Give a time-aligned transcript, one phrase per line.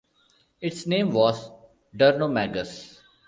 [0.59, 1.51] Its name was
[1.95, 3.01] "Durnomagus".